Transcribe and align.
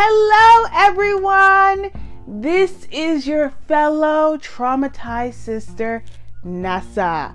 Hello, 0.00 0.68
everyone. 0.72 1.90
This 2.24 2.86
is 2.92 3.26
your 3.26 3.50
fellow 3.66 4.36
traumatized 4.36 5.34
sister, 5.34 6.04
Nessa. 6.44 7.34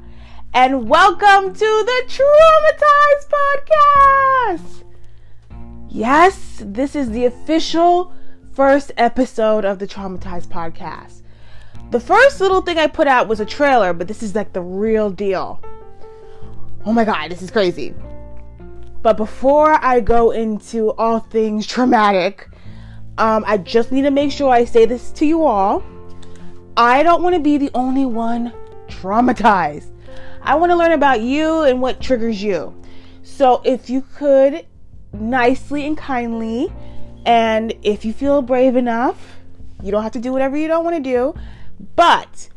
And 0.54 0.88
welcome 0.88 1.54
to 1.54 1.60
the 1.60 2.04
Traumatized 2.08 3.28
Podcast. 4.56 4.84
Yes, 5.90 6.64
this 6.66 6.96
is 6.96 7.12
the 7.12 7.26
official 7.26 8.14
first 8.54 8.94
episode 8.96 9.66
of 9.66 9.80
the 9.80 9.86
Traumatized 9.86 10.48
Podcast. 10.48 11.22
The 11.92 12.00
first 12.00 12.40
little 12.40 12.62
thing 12.62 12.78
I 12.78 12.88
put 12.88 13.08
out 13.08 13.28
was 13.28 13.42
a 13.42 13.46
trailer, 13.46 13.92
but 13.92 14.08
this 14.08 14.24
is 14.24 14.36
like 14.36 14.54
the 14.54 14.62
real 14.62 15.10
deal. 15.10 15.62
Oh 16.86 16.94
my 16.94 17.04
god, 17.04 17.30
this 17.30 17.42
is 17.42 17.52
crazy. 17.52 17.94
But 19.02 19.18
before 19.18 19.74
I 19.84 20.00
go 20.00 20.32
into 20.32 20.92
all 20.92 21.20
things 21.20 21.68
traumatic, 21.68 22.48
um, 23.18 23.44
I 23.46 23.58
just 23.58 23.92
need 23.92 24.04
to 24.04 24.12
make 24.12 24.32
sure 24.32 24.52
I 24.52 24.66
say 24.66 24.86
this 24.86 25.12
to 25.14 25.26
you 25.26 25.44
all. 25.46 25.84
I 26.76 27.04
don't 27.04 27.22
want 27.22 27.36
to 27.36 27.42
be 27.42 27.58
the 27.58 27.70
only 27.74 28.06
one 28.06 28.52
traumatized. 28.88 29.92
I 30.42 30.56
want 30.56 30.72
to 30.72 30.76
learn 30.76 30.92
about 30.92 31.22
you 31.22 31.62
and 31.62 31.82
what 31.82 32.02
triggers 32.02 32.42
you. 32.42 32.76
So 33.22 33.62
if 33.64 33.90
you 33.90 34.04
could 34.16 34.66
nicely 35.14 35.86
and 35.86 35.98
kindly, 35.98 36.74
and 37.26 37.74
if 37.84 38.04
you 38.04 38.14
feel 38.14 38.42
brave 38.42 38.76
enough, 38.76 39.38
you 39.82 39.92
don't 39.92 40.04
have 40.04 40.12
to 40.14 40.20
do 40.20 40.32
whatever 40.32 40.58
you 40.58 40.68
don't 40.68 40.84
want 40.84 40.96
to 40.96 41.02
do, 41.02 41.34
but 41.96 42.50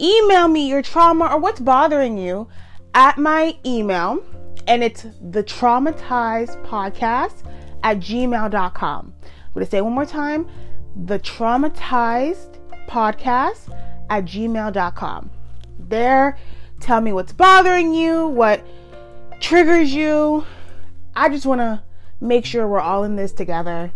email 0.00 0.48
me 0.48 0.68
your 0.68 0.82
trauma 0.82 1.26
or 1.26 1.38
what's 1.38 1.60
bothering 1.60 2.18
you 2.18 2.48
at 2.94 3.18
my 3.18 3.56
email, 3.64 4.22
and 4.66 4.82
it's 4.82 5.06
the 5.20 5.44
traumatized 5.44 6.62
podcast 6.66 7.44
at 7.82 7.98
gmail.com. 7.98 9.14
I'm 9.56 9.60
going 9.60 9.68
to 9.68 9.70
say 9.70 9.80
one 9.80 9.94
more 9.94 10.04
time 10.04 10.46
the 11.06 11.18
traumatized 11.18 12.58
podcast 12.86 13.74
at 14.10 14.26
gmail.com. 14.26 15.30
There, 15.78 16.36
tell 16.78 17.00
me 17.00 17.14
what's 17.14 17.32
bothering 17.32 17.94
you, 17.94 18.26
what 18.26 18.62
triggers 19.40 19.94
you. 19.94 20.44
I 21.14 21.30
just 21.30 21.46
want 21.46 21.62
to 21.62 21.82
make 22.20 22.44
sure 22.44 22.68
we're 22.68 22.80
all 22.80 23.04
in 23.04 23.16
this 23.16 23.32
together. 23.32 23.92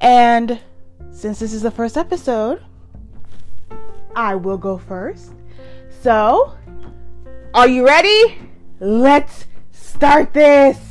And 0.00 0.58
since 1.10 1.40
this 1.40 1.52
is 1.52 1.60
the 1.60 1.70
first 1.70 1.98
episode, 1.98 2.64
I 4.16 4.34
will 4.34 4.56
go 4.56 4.78
first. 4.78 5.34
So, 6.00 6.56
are 7.52 7.68
you 7.68 7.86
ready? 7.86 8.38
Let's 8.80 9.44
start 9.72 10.32
this. 10.32 10.89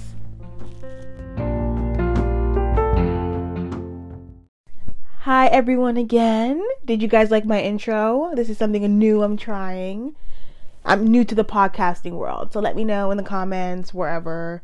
Hi, 5.29 5.45
everyone, 5.45 5.95
again. 5.95 6.65
Did 6.85 7.03
you 7.03 7.07
guys 7.07 7.29
like 7.29 7.45
my 7.45 7.61
intro? 7.61 8.31
This 8.33 8.49
is 8.49 8.57
something 8.57 8.97
new 8.97 9.21
I'm 9.21 9.37
trying. 9.37 10.15
I'm 10.83 11.05
new 11.05 11.23
to 11.23 11.35
the 11.35 11.45
podcasting 11.45 12.13
world, 12.13 12.51
so 12.51 12.59
let 12.59 12.75
me 12.75 12.83
know 12.83 13.11
in 13.11 13.17
the 13.17 13.21
comments, 13.21 13.93
wherever. 13.93 14.63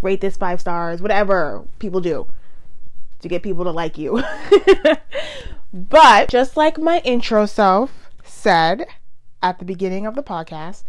Rate 0.00 0.22
this 0.22 0.38
five 0.38 0.62
stars, 0.62 1.02
whatever 1.02 1.62
people 1.78 2.00
do 2.00 2.26
to 3.20 3.28
get 3.28 3.42
people 3.42 3.64
to 3.64 3.70
like 3.70 3.98
you. 3.98 4.24
but 5.74 6.30
just 6.30 6.56
like 6.56 6.78
my 6.78 7.00
intro 7.00 7.44
self 7.44 8.08
said 8.24 8.86
at 9.42 9.58
the 9.58 9.66
beginning 9.66 10.06
of 10.06 10.14
the 10.14 10.22
podcast, 10.22 10.84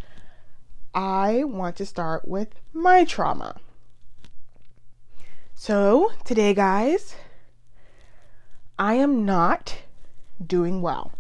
I 0.96 1.44
want 1.44 1.76
to 1.76 1.86
start 1.86 2.26
with 2.26 2.56
my 2.72 3.04
trauma. 3.04 3.60
So, 5.56 6.14
today, 6.24 6.54
guys, 6.54 7.16
I 8.80 8.94
am 8.94 9.26
not 9.26 9.80
doing 10.44 10.82
well. 10.82 11.12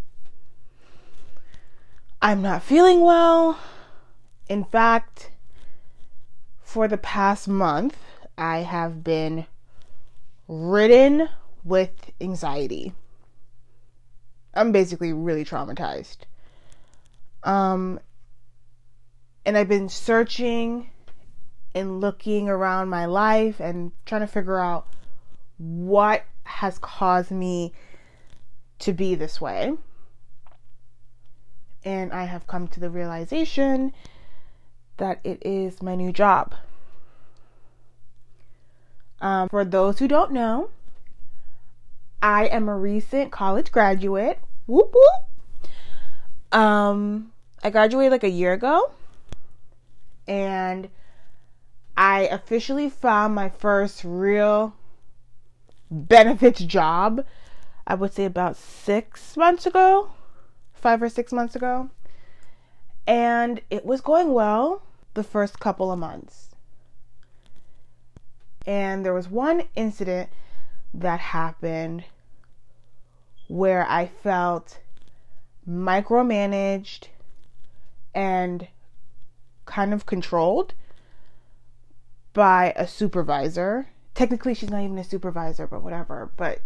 I'm 2.21 2.41
not 2.41 2.63
feeling 2.63 3.01
well. 3.01 3.59
In 4.47 4.63
fact, 4.63 5.31
for 6.61 6.87
the 6.87 6.97
past 6.97 7.49
month, 7.49 7.97
I 8.37 8.59
have 8.59 9.03
been 9.03 9.45
ridden 10.47 11.27
with 11.65 12.11
anxiety. 12.21 12.93
I'm 14.53 14.71
basically 14.71 15.11
really 15.11 15.43
traumatized. 15.43 16.19
Um, 17.43 17.99
and 19.45 19.57
I've 19.57 19.67
been 19.67 19.89
searching 19.89 20.91
and 21.75 21.99
looking 21.99 22.47
around 22.47 22.87
my 22.87 23.05
life 23.05 23.59
and 23.59 23.91
trying 24.05 24.21
to 24.21 24.27
figure 24.27 24.59
out 24.59 24.87
what 25.57 26.23
has 26.49 26.79
caused 26.79 27.31
me 27.31 27.71
to 28.79 28.91
be 28.91 29.15
this 29.15 29.39
way. 29.39 29.73
And 31.85 32.11
I 32.11 32.25
have 32.25 32.47
come 32.47 32.67
to 32.69 32.79
the 32.79 32.89
realization 32.89 33.93
that 34.97 35.19
it 35.23 35.41
is 35.45 35.81
my 35.81 35.95
new 35.95 36.11
job. 36.11 36.55
Um, 39.21 39.49
for 39.49 39.63
those 39.63 39.99
who 39.99 40.07
don't 40.07 40.31
know, 40.31 40.69
I 42.21 42.45
am 42.47 42.67
a 42.67 42.75
recent 42.75 43.31
college 43.31 43.71
graduate. 43.71 44.39
Whoop 44.65 44.93
whoop. 44.93 46.59
Um, 46.59 47.31
I 47.63 47.69
graduated 47.69 48.11
like 48.11 48.23
a 48.23 48.29
year 48.29 48.53
ago, 48.53 48.91
and 50.27 50.89
I 51.95 52.21
officially 52.21 52.89
found 52.89 53.35
my 53.35 53.49
first 53.49 54.03
real 54.03 54.73
benefits 55.89 56.61
job, 56.61 57.25
I 57.87 57.95
would 57.95 58.13
say 58.13 58.25
about 58.25 58.55
six 58.55 59.35
months 59.35 59.65
ago, 59.65 60.11
five 60.73 61.01
or 61.01 61.09
six 61.09 61.31
months 61.31 61.55
ago. 61.55 61.89
And 63.07 63.61
it 63.69 63.85
was 63.85 64.01
going 64.01 64.33
well 64.33 64.83
the 65.15 65.23
first 65.23 65.59
couple 65.59 65.91
of 65.91 65.99
months. 65.99 66.55
And 68.65 69.03
there 69.03 69.13
was 69.13 69.29
one 69.29 69.63
incident 69.75 70.29
that 70.93 71.19
happened 71.19 72.03
where 73.47 73.89
I 73.89 74.05
felt 74.05 74.79
micromanaged 75.67 77.07
and 78.13 78.67
kind 79.65 79.93
of 79.93 80.05
controlled 80.05 80.73
by 82.33 82.73
a 82.75 82.87
supervisor 82.87 83.87
technically 84.19 84.53
she's 84.53 84.69
not 84.69 84.83
even 84.83 84.97
a 84.97 85.03
supervisor, 85.03 85.65
but 85.65 85.81
whatever. 85.81 86.29
But 86.35 86.59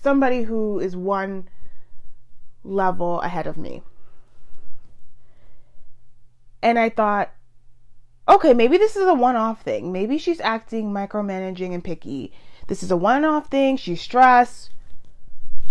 somebody 0.00 0.42
who 0.42 0.78
is 0.78 0.94
one 0.94 1.48
level 2.62 3.20
ahead 3.22 3.48
of 3.48 3.56
me. 3.56 3.82
And 6.62 6.78
I 6.78 6.88
thought, 6.88 7.32
okay, 8.28 8.54
maybe 8.54 8.78
this 8.78 8.94
is 8.94 9.08
a 9.08 9.14
one 9.14 9.34
off 9.34 9.62
thing. 9.62 9.90
Maybe 9.90 10.18
she's 10.18 10.40
acting 10.40 10.92
micromanaging 10.92 11.74
and 11.74 11.82
picky. 11.82 12.32
This 12.68 12.84
is 12.84 12.92
a 12.92 12.96
one 12.96 13.24
off 13.24 13.48
thing. 13.48 13.76
She's 13.76 14.00
stressed. 14.00 14.70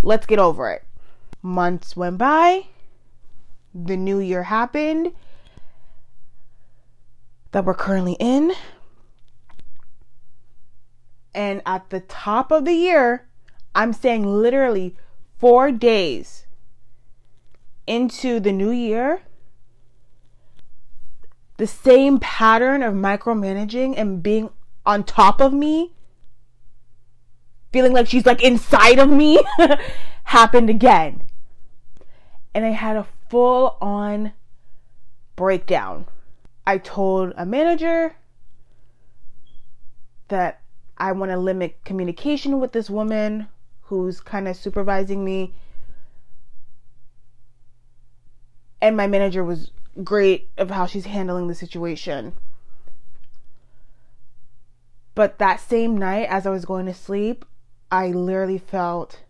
Let's 0.04 0.26
get 0.26 0.40
over 0.40 0.70
it. 0.70 0.84
Months 1.42 1.96
went 1.96 2.18
by. 2.18 2.66
The 3.74 3.96
new 3.96 4.20
year 4.20 4.44
happened 4.44 5.14
that 7.52 7.64
we're 7.64 7.76
currently 7.76 8.18
in. 8.20 8.54
And 11.40 11.62
at 11.66 11.90
the 11.90 12.02
top 12.02 12.52
of 12.52 12.66
the 12.66 12.74
year, 12.74 13.26
I'm 13.74 13.94
saying 13.94 14.26
literally 14.26 14.98
four 15.38 15.72
days 15.72 16.46
into 17.88 18.42
the 18.42 18.52
new 18.52 18.72
year, 18.72 19.22
the 21.56 21.66
same 21.66 22.20
pattern 22.20 22.84
of 22.84 22.94
micromanaging 22.94 23.94
and 23.96 24.22
being 24.22 24.50
on 24.86 25.06
top 25.06 25.40
of 25.40 25.54
me, 25.54 25.94
feeling 27.72 27.94
like 27.94 28.08
she's 28.08 28.26
like 28.26 28.44
inside 28.44 29.00
of 29.00 29.10
me, 29.10 29.40
happened 30.26 30.70
again. 30.70 31.22
And 32.54 32.66
I 32.66 32.72
had 32.72 32.98
a 32.98 33.08
full 33.30 33.78
on 33.80 34.34
breakdown. 35.38 36.06
I 36.68 36.80
told 36.80 37.32
a 37.38 37.46
manager 37.46 38.18
that 40.28 40.60
I 41.00 41.14
want 41.14 41.32
to 41.32 41.38
limit 41.38 41.84
communication 41.86 42.60
with 42.60 42.74
this 42.74 42.90
woman 42.90 43.48
who's 43.84 44.20
kind 44.20 44.48
of 44.48 44.56
supervising 44.56 45.24
me. 45.24 45.54
And 48.82 48.98
my 48.98 49.08
manager 49.08 49.44
was 49.44 49.72
great 50.04 50.50
of 50.58 50.72
how 50.72 50.86
she's 50.86 51.06
handling 51.06 51.48
the 51.48 51.56
situation. 51.56 52.34
But 55.16 55.40
that 55.40 55.60
same 55.60 55.98
night, 55.98 56.28
as 56.30 56.46
I 56.46 56.50
was 56.50 56.66
going 56.66 56.86
to 56.86 56.94
sleep, 56.94 57.46
I 57.92 58.08
literally 58.08 58.58
felt 58.58 59.22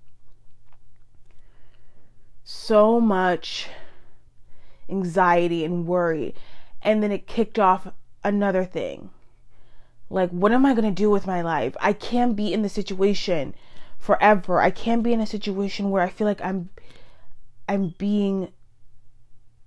so 2.44 3.00
much 3.00 3.70
anxiety 4.90 5.64
and 5.64 5.88
worry. 5.88 6.36
And 6.82 7.02
then 7.02 7.12
it 7.12 7.28
kicked 7.28 7.60
off 7.60 7.88
another 8.24 8.66
thing 8.66 9.12
like, 10.10 10.30
what 10.32 10.52
am 10.52 10.66
I 10.66 10.74
going 10.74 10.86
to 10.86 10.92
do 10.92 11.10
with 11.10 11.28
my 11.28 11.42
life? 11.42 11.76
I 11.80 11.94
can't 11.94 12.36
be 12.36 12.52
in 12.52 12.62
the 12.62 12.70
situation 12.70 13.54
forever. 13.98 14.60
I 14.60 14.72
can't 14.72 15.04
be 15.04 15.14
in 15.14 15.20
a 15.20 15.28
situation 15.28 15.92
where 15.92 16.02
I 16.02 16.10
feel 16.10 16.26
like 16.26 16.42
I'm 16.42 16.70
I'm 17.68 17.94
being 18.00 18.52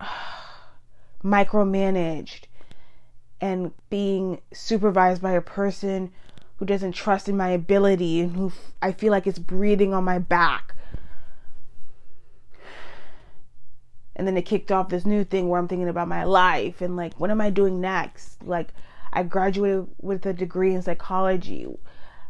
micromanaged 1.25 2.45
and 3.41 3.73
being 3.91 4.41
supervised 4.53 5.23
by 5.23 5.33
a 5.33 5.41
person 5.41 6.13
who 6.57 6.65
doesn't 6.65 6.93
trust 6.93 7.29
in 7.29 7.37
my 7.37 7.51
ability 7.51 8.21
and 8.21 8.37
who 8.37 8.53
I 8.81 8.93
feel 8.93 9.11
like 9.13 9.27
is 9.27 9.39
breathing 9.39 9.95
on 9.95 10.05
my 10.05 10.19
back. 10.19 10.75
And 14.15 14.27
then 14.27 14.37
it 14.37 14.43
kicked 14.43 14.71
off 14.71 14.89
this 14.89 15.07
new 15.07 15.25
thing 15.25 15.49
where 15.49 15.59
I'm 15.59 15.69
thinking 15.69 15.89
about 15.89 16.07
my 16.07 16.25
life 16.25 16.81
and 16.81 16.97
like, 16.97 17.19
what 17.19 17.31
am 17.31 17.41
I 17.41 17.51
doing 17.51 17.81
next? 17.81 18.43
Like, 18.45 18.69
I 19.13 19.23
graduated 19.23 19.89
with 20.01 20.25
a 20.27 20.33
degree 20.33 20.75
in 20.75 20.83
psychology, 20.83 21.67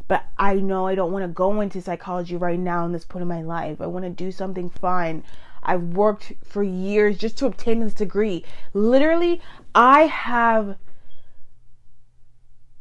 but 0.08 0.24
I 0.36 0.54
know 0.54 0.86
I 0.86 0.94
don't 0.94 1.12
want 1.12 1.24
to 1.24 1.28
go 1.28 1.60
into 1.60 1.80
psychology 1.80 2.36
right 2.36 2.58
now 2.58 2.84
in 2.84 2.92
this 2.92 3.04
point 3.04 3.22
in 3.22 3.28
my 3.28 3.42
life. 3.42 3.80
I 3.80 3.86
want 3.86 4.04
to 4.04 4.10
do 4.10 4.32
something 4.32 4.68
fun. 4.68 5.22
I've 5.62 5.82
worked 5.82 6.32
for 6.44 6.62
years 6.62 7.18
just 7.18 7.38
to 7.38 7.46
obtain 7.46 7.80
this 7.80 7.94
degree. 7.94 8.44
Literally, 8.74 9.40
I 9.74 10.02
have 10.02 10.76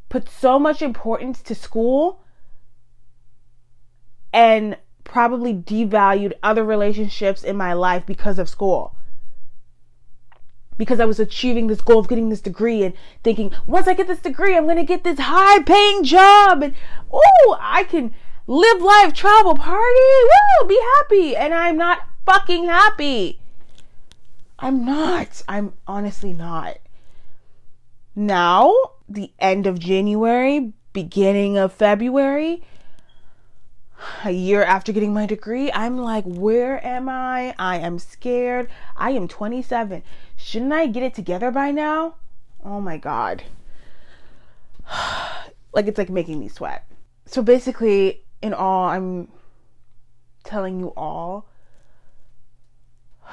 put 0.09 0.27
so 0.27 0.57
much 0.57 0.81
importance 0.81 1.41
to 1.43 1.55
school 1.55 2.23
and 4.33 4.77
probably 5.03 5.53
devalued 5.53 6.33
other 6.41 6.63
relationships 6.63 7.43
in 7.43 7.55
my 7.55 7.73
life 7.73 8.05
because 8.05 8.39
of 8.39 8.49
school. 8.49 8.95
Because 10.81 10.99
I 10.99 11.05
was 11.05 11.19
achieving 11.19 11.67
this 11.67 11.79
goal 11.79 11.99
of 11.99 12.07
getting 12.07 12.29
this 12.29 12.41
degree 12.41 12.81
and 12.81 12.95
thinking, 13.23 13.51
once 13.67 13.87
I 13.87 13.93
get 13.93 14.07
this 14.07 14.17
degree, 14.17 14.57
I'm 14.57 14.63
going 14.63 14.77
to 14.77 14.83
get 14.83 15.03
this 15.03 15.19
high 15.19 15.61
paying 15.61 16.03
job 16.03 16.63
and, 16.63 16.73
oh, 17.13 17.57
I 17.61 17.83
can 17.83 18.15
live 18.47 18.81
life, 18.81 19.13
travel, 19.13 19.53
party, 19.53 19.99
woo, 20.23 20.67
be 20.67 20.81
happy. 20.97 21.35
And 21.35 21.53
I'm 21.53 21.77
not 21.77 21.99
fucking 22.25 22.65
happy. 22.65 23.39
I'm 24.57 24.83
not. 24.83 25.43
I'm 25.47 25.73
honestly 25.85 26.33
not. 26.33 26.79
Now, 28.15 28.73
the 29.07 29.31
end 29.37 29.67
of 29.67 29.77
January, 29.77 30.73
beginning 30.93 31.59
of 31.59 31.73
February, 31.73 32.63
a 34.23 34.31
year 34.31 34.63
after 34.63 34.91
getting 34.91 35.13
my 35.13 35.25
degree, 35.25 35.71
I'm 35.71 35.97
like, 35.97 36.23
where 36.25 36.85
am 36.85 37.09
I? 37.09 37.53
I 37.57 37.77
am 37.77 37.99
scared. 37.99 38.69
I 38.95 39.11
am 39.11 39.27
27. 39.27 40.03
Shouldn't 40.37 40.73
I 40.73 40.87
get 40.87 41.03
it 41.03 41.13
together 41.13 41.51
by 41.51 41.71
now? 41.71 42.15
Oh 42.63 42.81
my 42.81 42.97
God. 42.97 43.43
like, 45.73 45.87
it's 45.87 45.97
like 45.97 46.09
making 46.09 46.39
me 46.39 46.47
sweat. 46.47 46.85
So 47.25 47.41
basically, 47.41 48.23
in 48.41 48.53
all, 48.53 48.85
I'm 48.85 49.27
telling 50.43 50.79
you 50.79 50.93
all, 50.97 51.47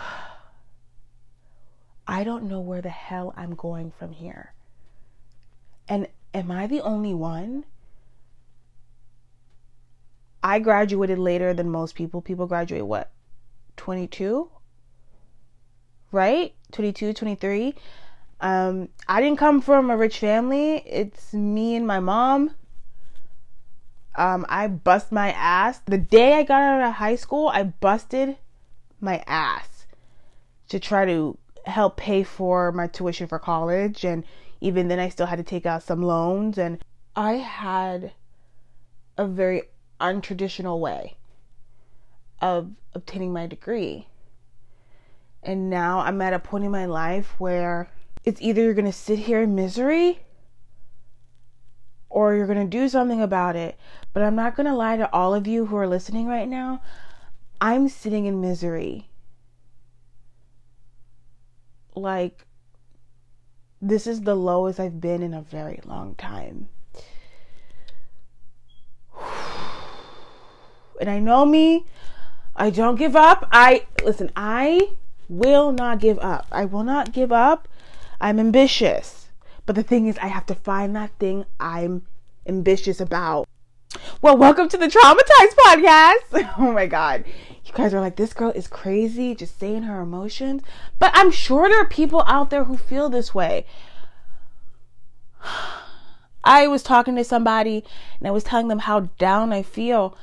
I 2.06 2.24
don't 2.24 2.44
know 2.44 2.60
where 2.60 2.80
the 2.80 2.88
hell 2.88 3.34
I'm 3.36 3.54
going 3.54 3.92
from 3.98 4.12
here. 4.12 4.52
And 5.88 6.08
am 6.34 6.50
I 6.50 6.66
the 6.66 6.80
only 6.80 7.14
one? 7.14 7.64
I 10.42 10.58
graduated 10.58 11.18
later 11.18 11.52
than 11.52 11.70
most 11.70 11.94
people. 11.94 12.20
People 12.20 12.46
graduate 12.46 12.86
what? 12.86 13.10
22? 13.76 14.50
Right? 16.12 16.54
22, 16.72 17.12
23. 17.12 17.74
Um, 18.40 18.88
I 19.08 19.20
didn't 19.20 19.38
come 19.38 19.60
from 19.60 19.90
a 19.90 19.96
rich 19.96 20.18
family. 20.18 20.76
It's 20.86 21.32
me 21.32 21.74
and 21.74 21.86
my 21.86 22.00
mom. 22.00 22.54
Um, 24.14 24.46
I 24.48 24.68
bust 24.68 25.12
my 25.12 25.32
ass. 25.32 25.80
The 25.86 25.98
day 25.98 26.34
I 26.34 26.42
got 26.42 26.62
out 26.62 26.88
of 26.88 26.94
high 26.94 27.16
school, 27.16 27.48
I 27.48 27.64
busted 27.64 28.36
my 29.00 29.22
ass 29.26 29.86
to 30.68 30.80
try 30.80 31.04
to 31.04 31.38
help 31.66 31.96
pay 31.96 32.22
for 32.22 32.72
my 32.72 32.86
tuition 32.86 33.26
for 33.26 33.38
college 33.38 34.04
and 34.04 34.24
even 34.60 34.88
then 34.88 34.98
I 34.98 35.08
still 35.08 35.26
had 35.26 35.36
to 35.36 35.42
take 35.42 35.66
out 35.66 35.82
some 35.82 36.02
loans 36.02 36.58
and 36.58 36.82
I 37.14 37.34
had 37.34 38.12
a 39.16 39.26
very 39.26 39.62
untraditional 40.00 40.78
way 40.78 41.16
of 42.40 42.70
obtaining 42.94 43.32
my 43.32 43.46
degree. 43.46 44.06
And 45.42 45.70
now 45.70 46.00
I'm 46.00 46.20
at 46.20 46.32
a 46.32 46.38
point 46.38 46.64
in 46.64 46.70
my 46.70 46.86
life 46.86 47.34
where 47.38 47.90
it's 48.24 48.40
either 48.40 48.62
you're 48.62 48.74
going 48.74 48.84
to 48.84 48.92
sit 48.92 49.20
here 49.20 49.42
in 49.42 49.54
misery 49.54 50.20
or 52.10 52.34
you're 52.34 52.46
going 52.46 52.58
to 52.58 52.78
do 52.78 52.88
something 52.88 53.22
about 53.22 53.56
it. 53.56 53.78
But 54.12 54.22
I'm 54.22 54.34
not 54.34 54.56
going 54.56 54.66
to 54.66 54.74
lie 54.74 54.96
to 54.96 55.12
all 55.12 55.34
of 55.34 55.46
you 55.46 55.66
who 55.66 55.76
are 55.76 55.86
listening 55.86 56.26
right 56.26 56.48
now. 56.48 56.82
I'm 57.60 57.88
sitting 57.88 58.26
in 58.26 58.40
misery. 58.40 59.08
Like, 61.94 62.46
this 63.80 64.06
is 64.06 64.22
the 64.22 64.34
lowest 64.36 64.80
I've 64.80 65.00
been 65.00 65.22
in 65.22 65.34
a 65.34 65.42
very 65.42 65.80
long 65.84 66.14
time. 66.14 66.68
And 71.00 71.10
I 71.10 71.18
know 71.18 71.44
me, 71.44 71.86
I 72.56 72.70
don't 72.70 72.96
give 72.96 73.16
up. 73.16 73.48
I 73.52 73.86
listen, 74.04 74.30
I 74.36 74.90
will 75.28 75.72
not 75.72 76.00
give 76.00 76.18
up. 76.18 76.46
I 76.50 76.64
will 76.64 76.84
not 76.84 77.12
give 77.12 77.32
up. 77.32 77.68
I'm 78.20 78.38
ambitious. 78.38 79.28
But 79.66 79.76
the 79.76 79.82
thing 79.82 80.06
is, 80.06 80.18
I 80.18 80.28
have 80.28 80.46
to 80.46 80.54
find 80.54 80.96
that 80.96 81.10
thing 81.18 81.44
I'm 81.60 82.06
ambitious 82.46 83.00
about. 83.00 83.46
Well, 84.22 84.36
welcome 84.36 84.68
to 84.68 84.76
the 84.76 84.86
Traumatized 84.86 85.54
Podcast. 85.56 86.54
oh 86.58 86.72
my 86.72 86.86
God 86.86 87.24
you 87.68 87.74
guys 87.74 87.92
are 87.92 88.00
like, 88.00 88.16
this 88.16 88.32
girl 88.32 88.50
is 88.50 88.66
crazy, 88.66 89.34
just 89.34 89.58
saying 89.58 89.82
her 89.82 90.00
emotions. 90.00 90.62
But 90.98 91.10
I'm 91.14 91.30
sure 91.30 91.68
there 91.68 91.82
are 91.82 91.88
people 91.88 92.24
out 92.26 92.48
there 92.50 92.64
who 92.64 92.76
feel 92.76 93.08
this 93.10 93.34
way. 93.34 93.66
I 96.44 96.66
was 96.66 96.82
talking 96.82 97.14
to 97.16 97.24
somebody 97.24 97.84
and 98.18 98.26
I 98.26 98.30
was 98.30 98.44
telling 98.44 98.68
them 98.68 98.78
how 98.80 99.00
down 99.18 99.52
I 99.52 99.62
feel. 99.62 100.16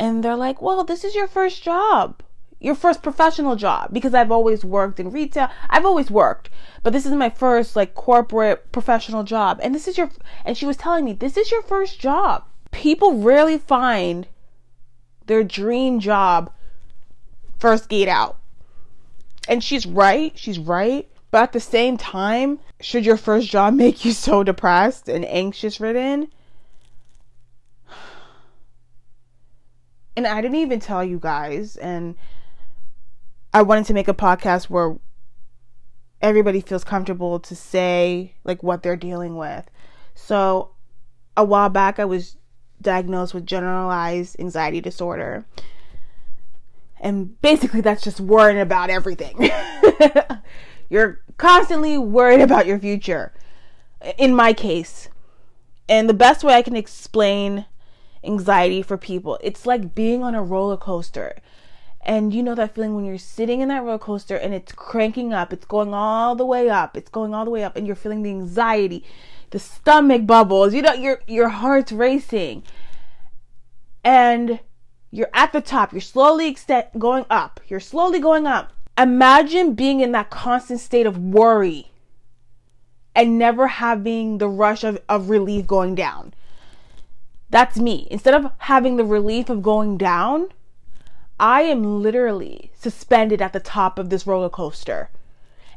And 0.00 0.24
they're 0.24 0.34
like, 0.34 0.62
well, 0.62 0.82
this 0.82 1.04
is 1.04 1.14
your 1.14 1.26
first 1.26 1.62
job, 1.62 2.22
your 2.58 2.74
first 2.74 3.02
professional 3.02 3.54
job. 3.54 3.92
Because 3.92 4.14
I've 4.14 4.32
always 4.32 4.64
worked 4.64 4.98
in 4.98 5.12
retail. 5.12 5.50
I've 5.68 5.84
always 5.84 6.10
worked. 6.10 6.48
But 6.82 6.94
this 6.94 7.04
is 7.04 7.12
my 7.12 7.28
first, 7.28 7.76
like, 7.76 7.94
corporate 7.94 8.72
professional 8.72 9.24
job. 9.24 9.60
And 9.62 9.74
this 9.74 9.86
is 9.86 9.98
your, 9.98 10.10
and 10.46 10.56
she 10.56 10.64
was 10.64 10.78
telling 10.78 11.04
me, 11.04 11.12
this 11.12 11.36
is 11.36 11.50
your 11.50 11.60
first 11.60 12.00
job. 12.00 12.44
People 12.70 13.20
rarely 13.20 13.58
find 13.58 14.26
their 15.26 15.44
dream 15.44 16.00
job 16.00 16.50
first 17.58 17.90
get 17.90 18.08
out. 18.08 18.38
And 19.48 19.62
she's 19.62 19.84
right, 19.84 20.32
she's 20.34 20.58
right. 20.58 21.10
But 21.30 21.42
at 21.42 21.52
the 21.52 21.60
same 21.60 21.98
time, 21.98 22.58
should 22.80 23.04
your 23.04 23.18
first 23.18 23.50
job 23.50 23.74
make 23.84 24.06
you 24.06 24.12
so 24.12 24.44
depressed 24.44 25.10
and 25.10 25.26
anxious 25.26 25.78
ridden? 25.78 26.32
And 30.20 30.26
I 30.26 30.42
didn't 30.42 30.58
even 30.58 30.80
tell 30.80 31.02
you 31.02 31.18
guys, 31.18 31.76
and 31.76 32.14
I 33.54 33.62
wanted 33.62 33.86
to 33.86 33.94
make 33.94 34.06
a 34.06 34.12
podcast 34.12 34.64
where 34.64 34.98
everybody 36.20 36.60
feels 36.60 36.84
comfortable 36.84 37.40
to 37.40 37.56
say 37.56 38.34
like 38.44 38.62
what 38.62 38.82
they're 38.82 38.96
dealing 38.96 39.38
with. 39.38 39.64
So 40.14 40.72
a 41.38 41.44
while 41.46 41.70
back 41.70 41.98
I 41.98 42.04
was 42.04 42.36
diagnosed 42.82 43.32
with 43.32 43.46
generalized 43.46 44.38
anxiety 44.38 44.82
disorder. 44.82 45.46
And 47.00 47.40
basically, 47.40 47.80
that's 47.80 48.02
just 48.02 48.20
worrying 48.20 48.60
about 48.60 48.90
everything. 48.90 49.50
You're 50.90 51.22
constantly 51.38 51.96
worried 51.96 52.42
about 52.42 52.66
your 52.66 52.78
future, 52.78 53.32
in 54.18 54.34
my 54.34 54.52
case. 54.52 55.08
And 55.88 56.10
the 56.10 56.14
best 56.14 56.44
way 56.44 56.56
I 56.56 56.60
can 56.60 56.76
explain 56.76 57.64
anxiety 58.24 58.82
for 58.82 58.96
people, 58.96 59.38
it's 59.42 59.66
like 59.66 59.94
being 59.94 60.22
on 60.22 60.34
a 60.34 60.42
roller 60.42 60.76
coaster. 60.76 61.36
And 62.02 62.32
you 62.32 62.42
know 62.42 62.54
that 62.54 62.74
feeling 62.74 62.94
when 62.94 63.04
you're 63.04 63.18
sitting 63.18 63.60
in 63.60 63.68
that 63.68 63.82
roller 63.82 63.98
coaster 63.98 64.36
and 64.36 64.54
it's 64.54 64.72
cranking 64.72 65.34
up, 65.34 65.52
it's 65.52 65.66
going 65.66 65.92
all 65.92 66.34
the 66.34 66.46
way 66.46 66.70
up, 66.70 66.96
it's 66.96 67.10
going 67.10 67.34
all 67.34 67.44
the 67.44 67.50
way 67.50 67.62
up, 67.62 67.76
and 67.76 67.86
you're 67.86 67.96
feeling 67.96 68.22
the 68.22 68.30
anxiety, 68.30 69.04
the 69.50 69.58
stomach 69.58 70.26
bubbles, 70.26 70.72
you 70.72 70.82
know, 70.82 70.94
your 70.94 71.20
your 71.26 71.48
heart's 71.48 71.92
racing. 71.92 72.62
And 74.02 74.60
you're 75.10 75.30
at 75.34 75.52
the 75.52 75.60
top. 75.60 75.92
You're 75.92 76.00
slowly 76.00 76.48
extend, 76.48 76.86
going 76.98 77.26
up. 77.28 77.60
You're 77.68 77.80
slowly 77.80 78.20
going 78.20 78.46
up. 78.46 78.72
Imagine 78.96 79.74
being 79.74 80.00
in 80.00 80.12
that 80.12 80.30
constant 80.30 80.80
state 80.80 81.06
of 81.06 81.18
worry 81.18 81.90
and 83.14 83.38
never 83.38 83.66
having 83.66 84.38
the 84.38 84.48
rush 84.48 84.84
of, 84.84 85.00
of 85.08 85.30
relief 85.30 85.66
going 85.66 85.94
down. 85.94 86.32
That's 87.50 87.78
me. 87.78 88.06
Instead 88.10 88.34
of 88.34 88.52
having 88.58 88.96
the 88.96 89.04
relief 89.04 89.50
of 89.50 89.62
going 89.62 89.98
down, 89.98 90.48
I 91.38 91.62
am 91.62 92.02
literally 92.02 92.70
suspended 92.74 93.42
at 93.42 93.52
the 93.52 93.60
top 93.60 93.98
of 93.98 94.08
this 94.08 94.26
roller 94.26 94.48
coaster. 94.48 95.10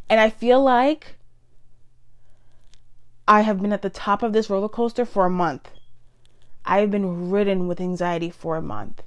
And 0.10 0.20
I 0.20 0.30
feel 0.30 0.62
like 0.62 1.16
I 3.28 3.42
have 3.42 3.62
been 3.62 3.74
at 3.74 3.82
the 3.82 3.90
top 3.90 4.22
of 4.22 4.34
this 4.34 4.50
roller 4.50 4.70
coaster 4.70 5.06
for 5.06 5.26
a 5.26 5.30
month. 5.30 5.70
I've 6.66 6.92
been 6.92 7.32
ridden 7.32 7.68
with 7.68 7.82
anxiety 7.82 8.30
for 8.30 8.56
a 8.56 8.62
month. 8.62 9.02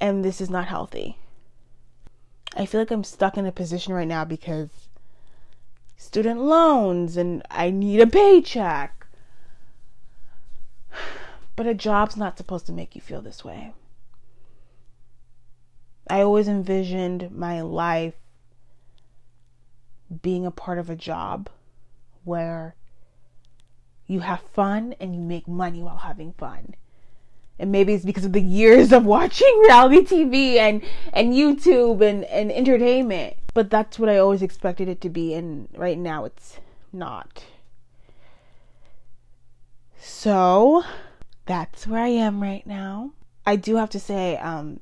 And 0.00 0.24
this 0.24 0.40
is 0.40 0.48
not 0.48 0.66
healthy. 0.66 1.18
I 2.56 2.64
feel 2.66 2.80
like 2.80 2.90
I'm 2.90 3.04
stuck 3.04 3.36
in 3.36 3.46
a 3.46 3.52
position 3.52 3.92
right 3.92 4.08
now 4.08 4.24
because 4.24 4.88
student 5.96 6.40
loans 6.40 7.16
and 7.16 7.42
I 7.50 7.70
need 7.70 8.00
a 8.00 8.06
paycheck. 8.06 8.99
But 11.60 11.66
a 11.66 11.74
job's 11.74 12.16
not 12.16 12.38
supposed 12.38 12.64
to 12.68 12.72
make 12.72 12.94
you 12.94 13.02
feel 13.02 13.20
this 13.20 13.44
way. 13.44 13.74
I 16.08 16.22
always 16.22 16.48
envisioned 16.48 17.30
my 17.32 17.60
life 17.60 18.14
being 20.22 20.46
a 20.46 20.50
part 20.50 20.78
of 20.78 20.88
a 20.88 20.96
job 20.96 21.50
where 22.24 22.76
you 24.06 24.20
have 24.20 24.40
fun 24.40 24.94
and 24.98 25.14
you 25.14 25.20
make 25.20 25.46
money 25.46 25.82
while 25.82 25.98
having 25.98 26.32
fun. 26.32 26.76
And 27.58 27.70
maybe 27.70 27.92
it's 27.92 28.06
because 28.06 28.24
of 28.24 28.32
the 28.32 28.40
years 28.40 28.90
of 28.90 29.04
watching 29.04 29.60
reality 29.60 30.02
TV 30.02 30.56
and, 30.56 30.82
and 31.12 31.34
YouTube 31.34 32.00
and, 32.00 32.24
and 32.24 32.50
entertainment. 32.50 33.36
But 33.52 33.68
that's 33.68 33.98
what 33.98 34.08
I 34.08 34.16
always 34.16 34.40
expected 34.40 34.88
it 34.88 35.02
to 35.02 35.10
be, 35.10 35.34
and 35.34 35.68
right 35.76 35.98
now 35.98 36.24
it's 36.24 36.56
not. 36.90 37.44
So 39.98 40.84
that's 41.50 41.84
where 41.84 42.00
I 42.00 42.06
am 42.06 42.40
right 42.40 42.64
now. 42.64 43.10
I 43.44 43.56
do 43.56 43.74
have 43.74 43.90
to 43.90 43.98
say, 43.98 44.36
um, 44.36 44.78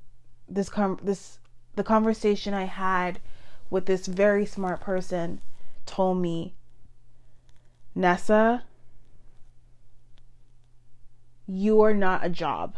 this 0.46 0.68
com- 0.68 1.00
this 1.02 1.38
the 1.76 1.82
conversation 1.82 2.52
I 2.52 2.64
had 2.64 3.20
with 3.70 3.86
this 3.86 4.06
very 4.06 4.44
smart 4.44 4.78
person 4.78 5.40
told 5.86 6.18
me, 6.18 6.52
Nessa, 7.94 8.64
you 11.46 11.80
are 11.80 11.94
not 11.94 12.22
a 12.22 12.28
job. 12.28 12.76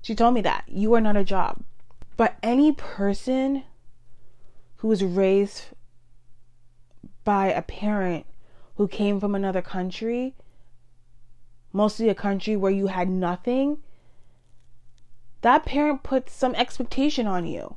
She 0.00 0.14
told 0.14 0.32
me 0.32 0.40
that. 0.40 0.64
You 0.66 0.94
are 0.94 1.02
not 1.02 1.18
a 1.18 1.24
job. 1.24 1.62
But 2.16 2.38
any 2.42 2.72
person 2.72 3.64
who 4.76 4.88
was 4.88 5.04
raised 5.04 5.64
by 7.22 7.48
a 7.48 7.60
parent 7.60 8.24
who 8.76 8.88
came 8.88 9.20
from 9.20 9.34
another 9.34 9.60
country, 9.60 10.34
mostly 11.76 12.08
a 12.08 12.14
country 12.14 12.56
where 12.56 12.72
you 12.72 12.86
had 12.86 13.08
nothing, 13.08 13.76
that 15.42 15.66
parent 15.66 16.02
puts 16.02 16.32
some 16.32 16.54
expectation 16.54 17.26
on 17.26 17.46
you. 17.46 17.76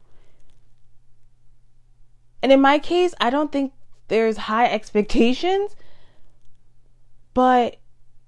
And 2.42 2.54
in 2.54 2.62
my 2.62 2.80
case, 2.80 3.14
I 3.20 3.30
don't 3.30 3.52
think 3.52 3.74
there's 4.08 4.38
high 4.38 4.68
expectations, 4.72 5.76
but 7.34 7.76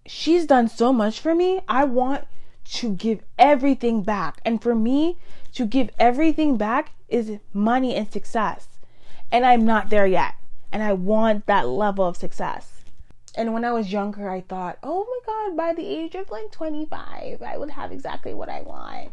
she's 0.06 0.46
done 0.46 0.68
so 0.68 0.92
much 0.92 1.22
for 1.22 1.34
me. 1.34 1.62
I 1.70 1.86
want 1.86 2.28
to 2.74 2.94
give 2.94 3.24
everything 3.40 4.04
back. 4.04 4.42
And 4.44 4.62
for 4.62 4.76
me, 4.76 5.18
to 5.54 5.66
give 5.66 5.90
everything 5.98 6.58
back 6.58 6.92
is 7.08 7.38
money 7.54 7.96
and 7.96 8.12
success. 8.12 8.68
And 9.32 9.46
I'm 9.46 9.66
not 9.66 9.90
there 9.90 10.06
yet. 10.06 10.36
And 10.70 10.84
I 10.84 10.92
want 10.92 11.46
that 11.46 11.70
level 11.70 12.06
of 12.06 12.18
success. 12.18 12.81
And 13.36 13.54
when 13.54 13.64
I 13.64 13.72
was 13.72 13.92
younger, 13.92 14.30
I 14.30 14.42
thought, 14.42 14.78
oh 14.84 15.06
my 15.06 15.50
God, 15.50 15.58
by 15.58 15.74
the 15.74 15.88
age 15.88 16.16
of 16.16 16.30
like 16.30 16.52
25, 16.52 17.42
I 17.42 17.58
would 17.58 17.70
have 17.70 17.92
exactly 17.92 18.34
what 18.34 18.50
I 18.50 18.62
want. 18.62 19.12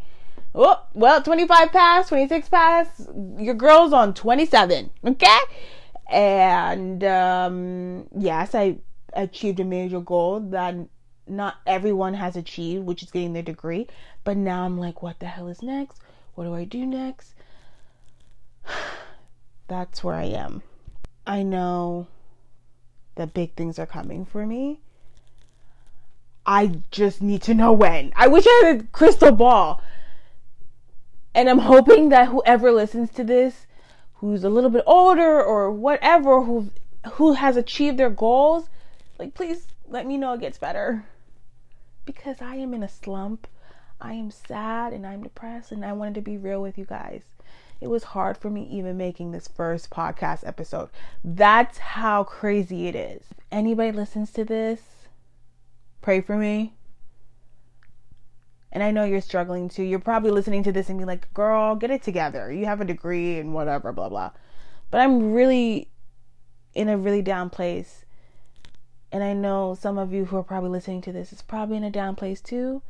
Oh, 0.54 0.82
well, 0.94 1.22
25 1.22 1.70
pass, 1.70 2.08
26 2.08 2.48
pass. 2.48 3.08
Your 3.38 3.54
girl's 3.54 3.92
on 3.92 4.14
27. 4.14 4.90
Okay? 5.04 5.38
And 6.10 7.04
um, 7.04 8.08
yes, 8.16 8.54
I 8.54 8.78
achieved 9.12 9.60
a 9.60 9.64
major 9.64 10.00
goal 10.00 10.40
that 10.40 10.74
not 11.28 11.56
everyone 11.66 12.14
has 12.14 12.36
achieved, 12.36 12.86
which 12.86 13.02
is 13.02 13.10
getting 13.10 13.34
their 13.34 13.42
degree. 13.42 13.86
But 14.24 14.36
now 14.36 14.64
I'm 14.64 14.78
like, 14.78 15.02
what 15.02 15.20
the 15.20 15.26
hell 15.26 15.48
is 15.48 15.62
next? 15.62 16.00
What 16.34 16.44
do 16.44 16.54
I 16.54 16.64
do 16.64 16.84
next? 16.86 17.34
That's 19.68 20.02
where 20.02 20.14
I 20.14 20.24
am. 20.24 20.62
I 21.26 21.42
know 21.42 22.08
that 23.18 23.34
big 23.34 23.52
things 23.54 23.78
are 23.78 23.86
coming 23.86 24.24
for 24.24 24.46
me. 24.46 24.80
I 26.46 26.80
just 26.90 27.20
need 27.20 27.42
to 27.42 27.52
know 27.52 27.72
when. 27.72 28.12
I 28.16 28.26
wish 28.26 28.46
I 28.46 28.62
had 28.64 28.80
a 28.80 28.84
crystal 28.84 29.32
ball 29.32 29.82
and 31.34 31.50
I'm 31.50 31.58
hoping 31.58 32.08
that 32.08 32.28
whoever 32.28 32.72
listens 32.72 33.10
to 33.10 33.24
this, 33.24 33.66
who's 34.14 34.44
a 34.44 34.48
little 34.48 34.70
bit 34.70 34.84
older 34.86 35.42
or 35.42 35.70
whatever, 35.70 36.42
who 36.42 36.70
who 37.12 37.34
has 37.34 37.56
achieved 37.56 37.98
their 37.98 38.10
goals, 38.10 38.70
like 39.18 39.34
please 39.34 39.66
let 39.86 40.06
me 40.06 40.16
know 40.16 40.32
it 40.32 40.40
gets 40.40 40.58
better. 40.58 41.04
Because 42.06 42.40
I 42.40 42.56
am 42.56 42.72
in 42.72 42.82
a 42.82 42.88
slump. 42.88 43.46
I 44.00 44.14
am 44.14 44.30
sad 44.30 44.92
and 44.92 45.06
I'm 45.06 45.22
depressed 45.22 45.72
and 45.72 45.84
I 45.84 45.92
wanted 45.92 46.14
to 46.14 46.22
be 46.22 46.38
real 46.38 46.62
with 46.62 46.78
you 46.78 46.86
guys. 46.86 47.24
It 47.80 47.88
was 47.88 48.04
hard 48.04 48.36
for 48.36 48.50
me 48.50 48.68
even 48.70 48.96
making 48.96 49.30
this 49.30 49.48
first 49.48 49.90
podcast 49.90 50.46
episode. 50.46 50.90
That's 51.22 51.78
how 51.78 52.24
crazy 52.24 52.88
it 52.88 52.96
is. 52.96 53.22
If 53.30 53.44
anybody 53.52 53.92
listens 53.92 54.32
to 54.32 54.44
this, 54.44 54.80
pray 56.00 56.20
for 56.20 56.36
me 56.36 56.74
and 58.70 58.82
I 58.82 58.90
know 58.90 59.04
you're 59.04 59.20
struggling 59.20 59.68
too. 59.68 59.82
You're 59.82 59.98
probably 59.98 60.30
listening 60.30 60.62
to 60.64 60.72
this 60.72 60.88
and 60.88 60.98
be 60.98 61.04
like, 61.04 61.32
girl, 61.32 61.74
get 61.74 61.90
it 61.90 62.02
together. 62.02 62.52
You 62.52 62.66
have 62.66 62.80
a 62.80 62.84
degree 62.84 63.38
and 63.38 63.54
whatever, 63.54 63.92
blah, 63.92 64.08
blah. 64.08 64.32
But 64.90 65.00
I'm 65.00 65.32
really 65.32 65.88
in 66.74 66.88
a 66.88 66.98
really 66.98 67.22
down 67.22 67.50
place. 67.50 68.04
And 69.10 69.24
I 69.24 69.32
know 69.32 69.74
some 69.74 69.96
of 69.96 70.12
you 70.12 70.26
who 70.26 70.36
are 70.36 70.42
probably 70.42 70.70
listening 70.70 71.00
to 71.02 71.12
this 71.12 71.32
is 71.32 71.40
probably 71.40 71.78
in 71.78 71.84
a 71.84 71.90
down 71.90 72.14
place 72.14 72.42
too. 72.42 72.82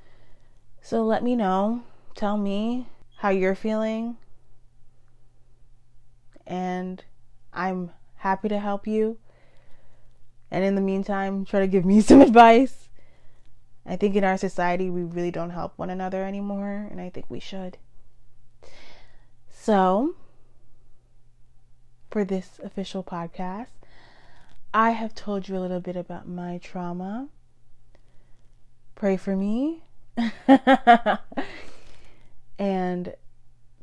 So 0.82 1.04
let 1.04 1.22
me 1.22 1.36
know. 1.36 1.82
Tell 2.16 2.36
me 2.36 2.88
how 3.18 3.28
you're 3.28 3.54
feeling. 3.54 4.16
And 6.48 7.04
I'm 7.52 7.92
happy 8.16 8.48
to 8.48 8.58
help 8.58 8.88
you. 8.88 9.18
And 10.50 10.64
in 10.64 10.74
the 10.74 10.80
meantime, 10.80 11.44
try 11.44 11.60
to 11.60 11.68
give 11.68 11.84
me 11.84 12.00
some 12.00 12.20
advice 12.20 12.88
I 13.88 13.96
think 13.96 14.14
in 14.14 14.22
our 14.22 14.36
society, 14.36 14.90
we 14.90 15.02
really 15.02 15.30
don't 15.30 15.48
help 15.50 15.72
one 15.76 15.88
another 15.88 16.22
anymore, 16.22 16.86
and 16.90 17.00
I 17.00 17.08
think 17.08 17.24
we 17.30 17.40
should. 17.40 17.78
So, 19.50 20.14
for 22.10 22.22
this 22.22 22.60
official 22.62 23.02
podcast, 23.02 23.70
I 24.74 24.90
have 24.90 25.14
told 25.14 25.48
you 25.48 25.56
a 25.56 25.60
little 25.60 25.80
bit 25.80 25.96
about 25.96 26.28
my 26.28 26.58
trauma. 26.58 27.28
Pray 28.94 29.16
for 29.16 29.34
me. 29.34 29.84
and 32.58 33.14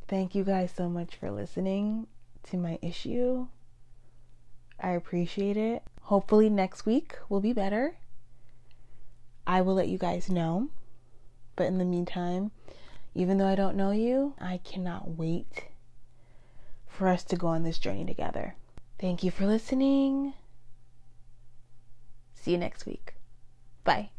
thank 0.07 0.35
you 0.35 0.43
guys 0.43 0.71
so 0.75 0.87
much 0.87 1.15
for 1.15 1.31
listening 1.31 2.05
to 2.45 2.57
my 2.57 2.79
issue. 2.81 3.47
I 4.79 4.91
appreciate 4.91 5.57
it. 5.57 5.83
Hopefully, 6.03 6.49
next 6.49 6.85
week 6.85 7.15
will 7.29 7.41
be 7.41 7.53
better. 7.53 7.97
I 9.47 9.61
will 9.61 9.75
let 9.75 9.87
you 9.87 9.97
guys 9.97 10.29
know. 10.29 10.69
But 11.55 11.67
in 11.67 11.77
the 11.77 11.85
meantime, 11.85 12.51
even 13.13 13.37
though 13.37 13.47
I 13.47 13.55
don't 13.55 13.77
know 13.77 13.91
you, 13.91 14.33
I 14.39 14.59
cannot 14.63 15.17
wait 15.17 15.65
for 16.87 17.07
us 17.07 17.23
to 17.25 17.35
go 17.35 17.47
on 17.47 17.63
this 17.63 17.79
journey 17.79 18.05
together. 18.05 18.55
Thank 18.99 19.23
you 19.23 19.31
for 19.31 19.45
listening. 19.45 20.33
See 22.33 22.51
you 22.51 22.57
next 22.57 22.85
week. 22.85 23.15
Bye. 23.83 24.09